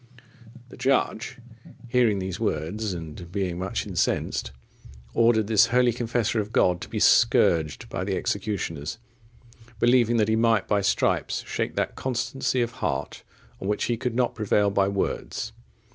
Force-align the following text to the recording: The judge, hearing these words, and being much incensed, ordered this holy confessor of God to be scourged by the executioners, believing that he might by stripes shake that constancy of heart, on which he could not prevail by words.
The 0.69 0.77
judge, 0.77 1.37
hearing 1.87 2.17
these 2.17 2.39
words, 2.39 2.91
and 2.91 3.31
being 3.31 3.59
much 3.59 3.85
incensed, 3.85 4.49
ordered 5.13 5.45
this 5.45 5.67
holy 5.67 5.93
confessor 5.93 6.39
of 6.39 6.51
God 6.51 6.81
to 6.81 6.89
be 6.89 6.99
scourged 6.99 7.87
by 7.87 8.03
the 8.03 8.17
executioners, 8.17 8.97
believing 9.77 10.17
that 10.17 10.27
he 10.27 10.35
might 10.35 10.67
by 10.67 10.81
stripes 10.81 11.43
shake 11.45 11.75
that 11.75 11.95
constancy 11.95 12.61
of 12.63 12.71
heart, 12.81 13.21
on 13.61 13.67
which 13.67 13.83
he 13.83 13.95
could 13.95 14.15
not 14.15 14.33
prevail 14.33 14.71
by 14.71 14.87
words. 14.87 15.51